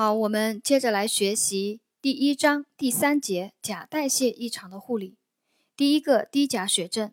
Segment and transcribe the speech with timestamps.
[0.00, 5.16] 好，我们接着来学习第一章第三节钾代谢异常的护理。
[5.76, 7.12] 第一个低钾血症，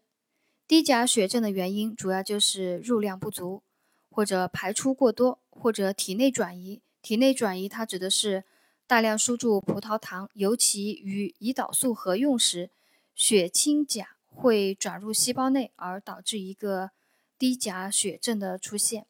[0.68, 3.64] 低钾血症的原因主要就是入量不足，
[4.12, 6.80] 或者排出过多，或者体内转移。
[7.02, 8.44] 体内转移它指的是
[8.86, 12.70] 大量输注葡萄糖，尤其与胰岛素合用时，
[13.16, 16.92] 血清钾会转入细胞内，而导致一个
[17.40, 19.08] 低钾血症的出现。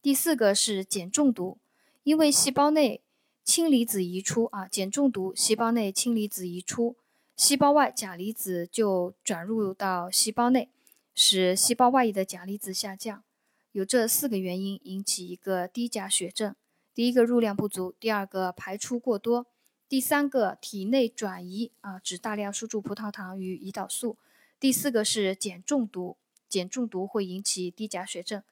[0.00, 1.58] 第四个是碱中毒，
[2.04, 3.02] 因为细胞内
[3.48, 6.96] 氢离子移出啊，碱中毒，细胞内氢离子移出，
[7.34, 10.68] 细胞外钾离子就转入到细胞内，
[11.14, 13.24] 使细胞外溢的钾离子下降。
[13.72, 16.54] 有这四个原因引起一个低钾血症：
[16.94, 19.46] 第一个入量不足，第二个排出过多，
[19.88, 24.18] 第三个体内转移啊，指大量输注葡萄糖与胰岛素，
[24.60, 26.18] 第四个是碱中毒，
[26.50, 28.42] 碱中毒会引起低钾血症。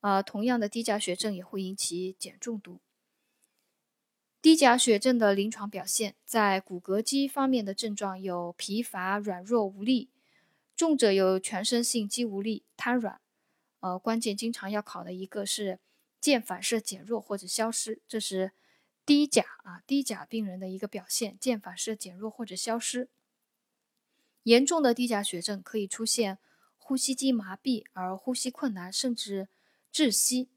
[0.00, 2.80] 啊，同样的低钾血症也会引起碱中毒。
[4.42, 10.10] 低钾血症的临床表现，在骨骼肌方面的症状有疲乏、软弱无力，
[10.74, 13.20] 重者有全身性肌无力、瘫软。
[13.78, 15.78] 呃，关键经常要考的一个是
[16.20, 18.50] 腱反射减弱或者消失，这是
[19.06, 23.08] 低钾啊低钾病人的一个表现，腱反射减弱或者消失。
[24.42, 26.38] 严重的低钾血症可以出现
[26.76, 29.46] 呼吸肌麻痹而呼吸困难，甚至
[29.92, 30.48] 窒息。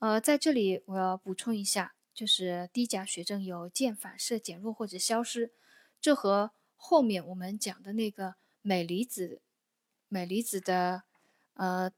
[0.00, 1.94] 呃，在这里我要补充一下。
[2.14, 5.50] 就是低钾血症有腱反射减弱或者消失，
[6.00, 9.40] 这和后面我们讲的那个镁离子、
[10.08, 11.02] 镁离子的
[11.54, 11.90] 呃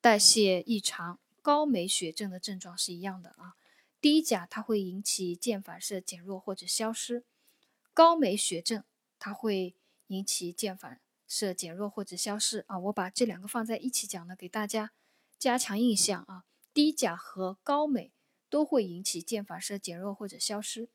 [0.00, 3.56] 代谢异常、高镁血症的症状是一样的啊。
[4.00, 7.24] 低钾它会引起腱反射减弱或者消失，
[7.92, 8.84] 高镁血症
[9.18, 9.74] 它会
[10.08, 12.78] 引起腱反射减弱或者消失啊。
[12.78, 14.92] 我把这两个放在一起讲呢，给大家
[15.38, 16.44] 加强印象啊。
[16.74, 18.12] 低钾和高镁。
[18.48, 20.88] 都会引起腱反射减弱或者消失。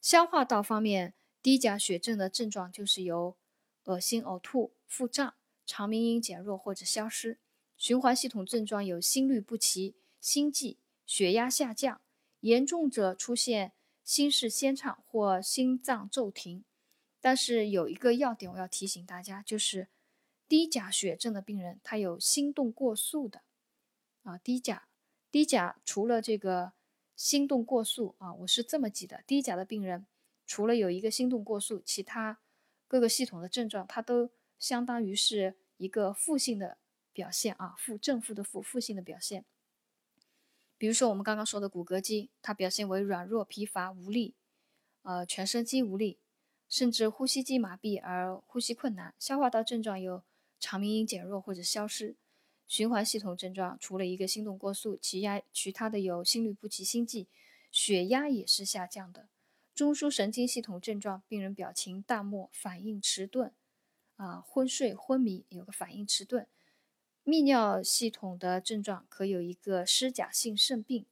[0.00, 3.36] 消化道方面，低钾血症的症状就是有
[3.84, 5.34] 恶心、呕吐、腹胀、
[5.66, 7.38] 肠鸣音减弱或者消失。
[7.76, 12.00] 循环系统症状有心律不齐、心悸、血压下降，
[12.40, 13.72] 严重者出现
[14.04, 16.64] 心室纤畅或心脏骤停。
[17.20, 19.88] 但是有一个要点我要提醒大家，就是
[20.48, 23.42] 低钾血症的病人他有心动过速的
[24.22, 24.87] 啊，低钾。
[25.30, 26.72] 低钾除了这个
[27.14, 30.06] 心动过速啊，我是这么记的：低钾的病人
[30.46, 32.38] 除了有一个心动过速，其他
[32.86, 36.78] 各个系统的症状，它都相当于是一个负性的
[37.12, 39.44] 表现啊，负正负的负负性的表现。
[40.78, 44.34] 比如说我们刚刚说的骨骼肌，它表现为软弱、疲乏、无力，
[45.02, 46.18] 呃，全身肌无力，
[46.70, 49.14] 甚至呼吸肌麻痹而呼吸困难。
[49.18, 50.22] 消化道症状有
[50.58, 52.16] 肠鸣音减弱或者消失。
[52.68, 57.26] 循环系统症状除了一个心动过速，其压其他的有心律不齐、心悸，
[57.72, 59.28] 血压也是下降的。
[59.74, 63.52] 中枢神经系统症状，病人表情淡漠，反应迟钝，
[64.16, 66.46] 啊，昏睡、昏迷，有个反应迟钝。
[67.24, 71.06] 泌尿系统的症状可有一个湿假性肾病，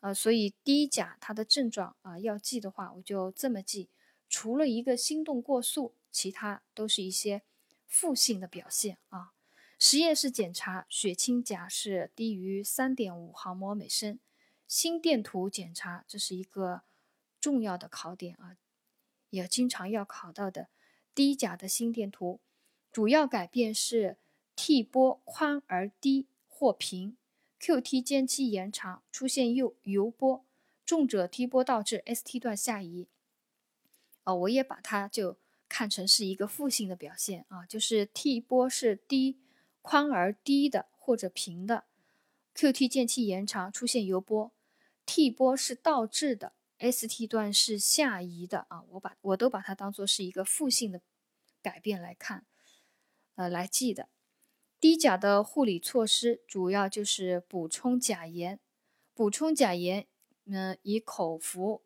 [0.00, 3.90] 啊，所以低钾它的症状啊要记的话，我就这么记：
[4.28, 7.42] 除了一个心动过速，其他都是一些
[7.86, 9.32] 负性的表现啊。
[9.84, 14.20] 实验室检查血清钾是低于三点五毫摩每升，
[14.68, 16.82] 心电图检查这是一个
[17.40, 18.56] 重要的考点啊，
[19.30, 20.68] 也经常要考到的
[21.16, 22.38] 低钾的心电图，
[22.92, 24.18] 主要改变是
[24.54, 27.16] T 波宽而低或平
[27.58, 30.44] ，QT 间期延长，出现右游波，
[30.86, 33.08] 重者 T 波导致 ST 段下移，
[34.22, 35.38] 啊，我也把它就
[35.68, 39.41] 看成是一个负性的表现啊，就是 T 波是低。
[39.82, 41.84] 宽而低的或者平的
[42.54, 44.52] ，QT 间期延长出现游波
[45.04, 51.00] ，T 波是倒置的，ST 段是下移的啊，我把我都把它当做是一个负性的
[51.60, 52.46] 改变来看，
[53.34, 54.08] 呃来记的。
[54.80, 58.58] 低钾的护理措施主要就是补充钾盐，
[59.14, 60.06] 补充钾盐，
[60.46, 61.82] 嗯以口服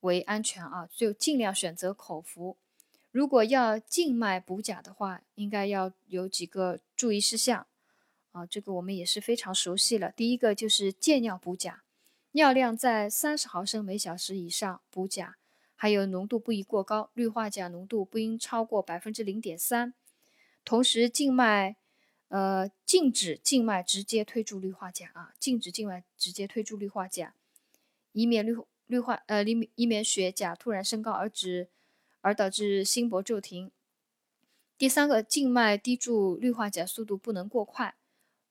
[0.00, 2.58] 为安全啊，就尽量选择口服。
[3.12, 7.66] 如果要静脉补钾的话，应该要有几个注意事项
[8.30, 10.12] 啊，这个我们也是非常熟悉了。
[10.12, 11.82] 第一个就是借尿补钾，
[12.30, 15.36] 尿量在三十毫升每小时以上补钾，
[15.74, 19.92] 还有浓度不宜过高，氯化钾浓度不应超过百分之零点三。
[20.64, 21.74] 同时，静脉
[22.28, 27.34] 呃禁止静脉直接推注氯化钾啊，禁止静脉直接推注氯化钾，
[28.12, 28.56] 以免氯
[28.86, 31.70] 氯化呃以以免血钾突然升高而致。
[32.20, 33.70] 而导致心搏骤停。
[34.78, 37.94] 第三个，静脉滴注氯化钾速度不能过快，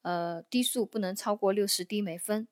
[0.04, 2.48] 呃，滴速不能超过六十滴每分。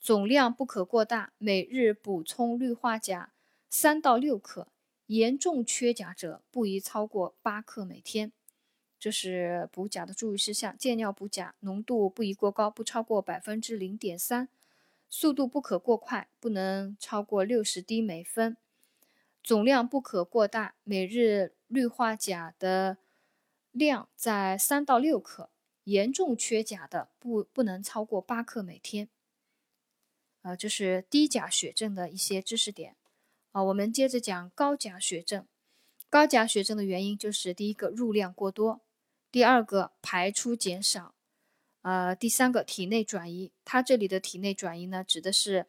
[0.00, 3.32] 总量不可过大，每日补充氯化钾
[3.70, 4.68] 三到六克。
[5.06, 8.32] 严重缺钾者，不宜超过八克每天。
[8.98, 10.76] 这是补钾的注意事项。
[10.78, 14.48] 健尿补钾浓度不宜过高，不超过百分之零点三，
[15.10, 18.56] 速度不可过快，不能超过六十滴每分。
[19.42, 22.98] 总量不可过大，每日氯化钾的
[23.70, 25.50] 量在三到六克。
[25.84, 29.08] 严重缺钾的，不不能超过八克每天。
[30.42, 32.94] 呃，这是低钾血症的一些知识点。
[33.50, 35.44] 啊，我们接着讲高钾血症。
[36.08, 38.80] 高钾血症的原因就是第一个入量过多，
[39.32, 41.16] 第二个排出减少，
[41.80, 43.50] 呃，第三个体内转移。
[43.64, 45.66] 它这里的体内转移呢，指的是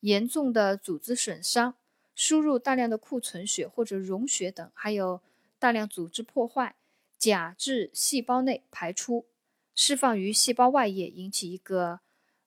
[0.00, 1.76] 严重的组织损伤。
[2.24, 5.20] 输入大量的库存血或者溶血等，还有
[5.58, 6.76] 大量组织破坏，
[7.18, 9.26] 钾至细胞内排出，
[9.74, 11.98] 释放于细胞外液，引起一个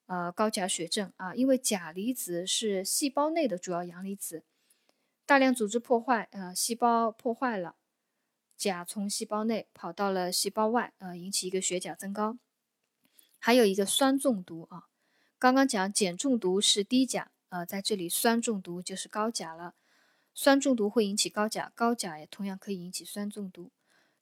[0.06, 1.34] 呃高钾血症啊。
[1.34, 4.44] 因为钾离子是细胞内的主要阳离子，
[5.26, 7.76] 大量组织破坏，呃，细胞破坏了，
[8.56, 12.38] 钾从细胞内跑到了细胞外，呃，引起一个血钾增高。
[13.38, 14.88] 还有一个酸中毒啊，
[15.38, 17.30] 刚刚讲碱中毒是低钾。
[17.48, 19.74] 呃，在这里酸中毒就是高钾了，
[20.34, 23.70] 酸中毒会引起高钾，高钾也同样可以引起酸中毒。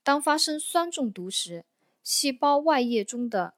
[0.03, 1.65] 当发生酸中毒时，
[2.03, 3.55] 细胞外液中的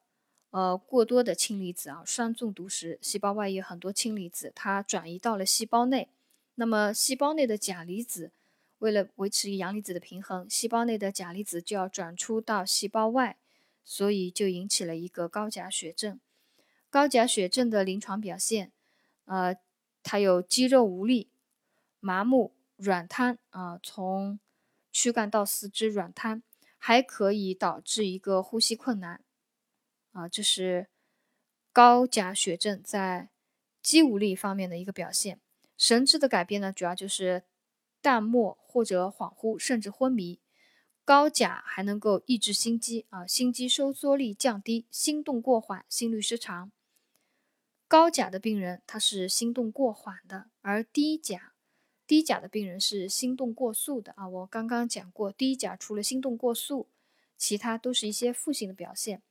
[0.51, 6.09] 呃过多的氢离子啊，酸中毒时细胞外液很多氢离子，它转移到了细胞内，
[6.55, 8.31] 那么细胞内的钾离子
[8.79, 13.37] 为了维持阳离子的平衡，细胞内的钾离子就要转出到细胞外，
[13.85, 16.21] 所以就引起了一个高钾血症。
[16.89, 18.71] 高钾血症的临床表现。
[19.27, 19.57] 呃，
[20.03, 21.31] 它有肌肉无力、
[22.01, 24.41] 麻木、软瘫啊，从
[24.91, 26.43] 躯干到四肢软瘫，
[26.79, 29.23] 还可以导致一个呼吸困难
[30.13, 30.89] 啊，这是
[31.73, 33.29] 高钾血症在
[33.83, 35.41] 肌无力方面的一个表现。
[35.77, 37.45] 神志的改变呢，主要就是
[38.01, 40.41] 淡漠或者恍惚，甚至昏迷。
[41.05, 46.73] 高钾还能够抑制心肌啊，心肌收缩力降低，心动过缓，心律失常。
[47.89, 51.53] 高钾的病人他是心动过缓的，而低钾
[52.07, 54.29] 低钾的病人是心动过速的啊。
[54.29, 56.89] 我刚刚讲过，低钾除了心动过速，
[57.37, 59.23] 其他都是一些负性的表现。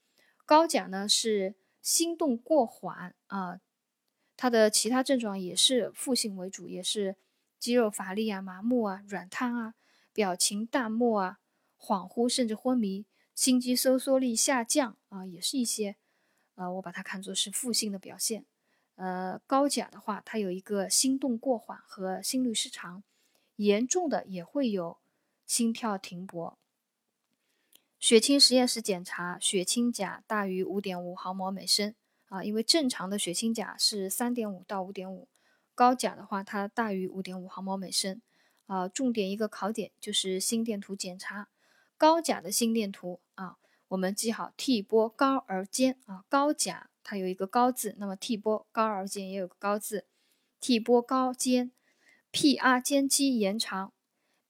[0.46, 3.60] 高钾呢是心动过缓啊，
[4.38, 7.18] 它的其他症状也是负性为主，也是
[7.60, 9.76] 肌肉乏力啊、麻木啊、软瘫啊、
[10.14, 11.40] 表情淡漠啊、
[11.78, 15.98] 恍惚甚至昏迷、心肌收缩力下降啊，也是一些。
[16.56, 18.46] 呃，我把它看作是负性的表现。
[18.96, 23.04] 呃，高钾的话，它有一个心动过缓和心律失常，
[23.58, 24.98] 严重的也会有
[25.46, 26.58] 心跳停泊。
[28.00, 31.94] 血清实验室检查，血清钾大于五点五毫摩每升
[32.30, 35.28] 啊，因为正常的血清钾是三点五到五点五，
[35.74, 38.22] 高钾的话它大于五点五毫摩每升
[38.68, 38.88] 啊。
[38.88, 41.50] 重点一个考点就是心电图检查，
[41.98, 43.20] 高钾的心电图。
[43.90, 50.06] 我们记好 T 波高而尖啊，高甲它有一个高字，那么 T 波高而尖也有个高字
[50.60, 51.72] ，T 波高尖
[52.32, 53.94] ，PR 间期延长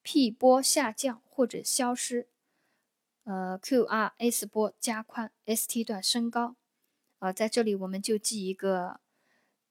[0.02, 2.28] ，P 波下降或者消失，
[3.26, 6.56] 呃，QRS 波加宽，ST 段升高，
[7.20, 9.02] 呃，在这里我们就记一个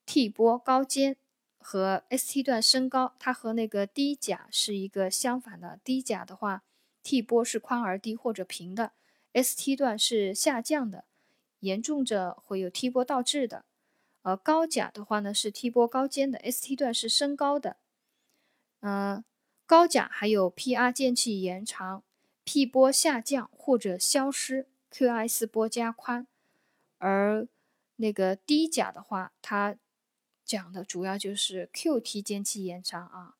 [0.05, 1.17] T 波高尖
[1.57, 6.63] 和 ST 段升高，它和那个低甲是一个相反的，低甲的话
[7.03, 8.93] ，T 波是宽而低或者平的。
[9.35, 11.05] ST 段是下降的，
[11.61, 13.65] 严重者会有 T 波倒置的。
[14.23, 17.77] 而高钾的话呢，是 T 波高尖的，ST 段是升高的。
[18.81, 19.23] 嗯，
[19.67, 22.03] 高钾还有 PR 间期延长
[22.45, 26.27] ，P 波下降或者消失，QS 波加宽。
[26.99, 27.47] 而
[27.97, 29.77] 那个低钾的话，它
[30.45, 33.37] 讲的主要就是 QT 间期延长啊。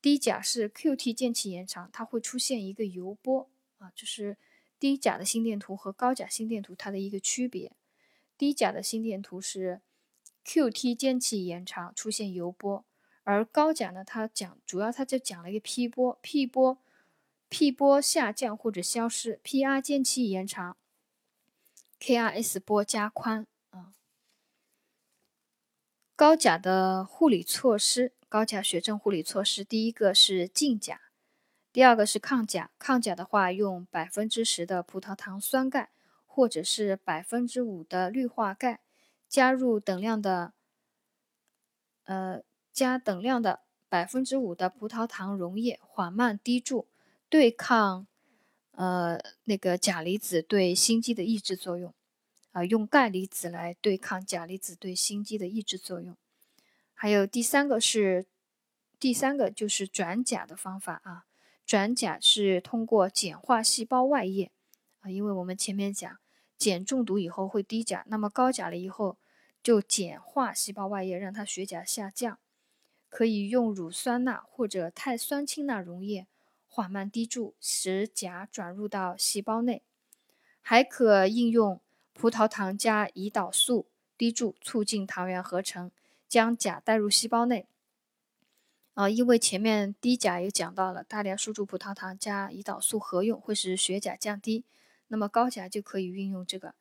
[0.00, 3.50] 低钾是 QT 间期延长，它会出现一个游波。
[3.78, 4.36] 啊，就是
[4.78, 7.72] 低钾的心电图和高钾心电图它的一个区别。
[8.38, 9.80] 低钾的心电图是
[10.44, 12.84] QT 间期延长，出现游波；
[13.24, 16.78] 而高钾呢，它讲主要它就讲了一个 P 波，P 波
[17.48, 20.76] ，P 波下降或者消失，PR 间期延长
[21.98, 23.46] ，KRS 波加宽。
[23.70, 23.94] 啊，
[26.14, 31.05] 高钾的护理措施，高钾血症护理措施，第一个是禁钾。
[31.76, 35.90] 第二个是抗钾，抗钾的话用百分之十的葡萄糖酸钙，
[36.24, 38.80] 或者是百分之五的氯化钙，
[39.28, 40.54] 加入等量的，
[42.04, 42.40] 呃，
[42.72, 46.88] 加等量的百分之五的葡萄糖溶液，缓慢滴注，
[47.28, 48.06] 对抗，
[48.70, 51.92] 呃，那个钾离子对心肌的抑制作用。
[52.52, 56.16] 啊，用钙离子来对抗钾离子对心肌的抑制作用。
[56.94, 58.24] 还有第三个是，
[58.98, 61.25] 第三个就是转钾的方法啊。
[61.66, 64.52] 转钾是通过碱化细胞外液
[65.00, 66.18] 啊，因为我们前面讲
[66.56, 69.18] 碱中毒以后会低钾，那么高钾了以后
[69.64, 72.38] 就碱化细胞外液，让它血钾下降。
[73.08, 76.28] 可以用乳酸钠或者碳酸氢钠溶液
[76.68, 79.82] 缓慢滴注，使钾转入到细胞内。
[80.60, 81.80] 还可应用
[82.12, 85.90] 葡萄糖加胰岛素滴注，促进糖原合成，
[86.28, 87.66] 将钾带入细胞内。
[88.96, 94.64] 啊，因为前面低钾也讲到了，大量输注葡萄糖加胰岛素合用会使血钾降低，
[95.08, 96.74] 那么高钾就可以运用这个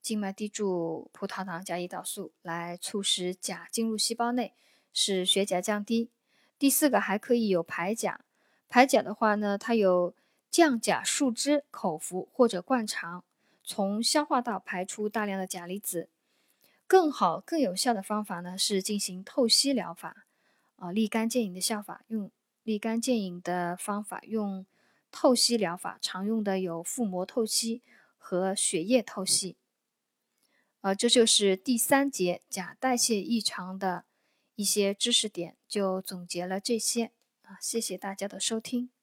[0.00, 4.54] 静脉滴注葡萄糖加胰岛素来促使钾进入细胞内，
[4.94, 6.10] 使血钾降低。
[6.58, 8.20] 第四个还可以有排钾，
[8.68, 10.14] 排钾的话呢，它有。
[10.50, 13.24] 降钾树脂口服或者灌肠，
[13.64, 16.08] 从消化道排出大量的钾离子。
[16.86, 20.28] 更好、更有效的方法呢是进行透析疗法，
[20.76, 22.30] 啊，立竿见影的效法，用
[22.62, 24.66] 立竿见影的方法用
[25.10, 27.82] 透析疗法，常用的有腹膜透析
[28.16, 29.56] 和血液透析。
[30.80, 34.04] 啊，这就是第三节钾代谢异常的
[34.54, 37.12] 一些知识点，就总结了这些
[37.42, 38.93] 啊，谢谢大家的收听。